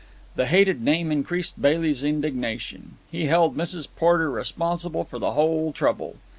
The 0.35 0.47
hated 0.47 0.81
name 0.81 1.11
increased 1.11 1.61
Bailey's 1.61 2.01
indignation. 2.03 2.97
He 3.11 3.27
held 3.27 3.55
Mrs. 3.55 3.87
Porter 3.95 4.31
responsible 4.31 5.03
for 5.03 5.19
the 5.19 5.33
whole 5.33 5.71
trouble. 5.73 6.15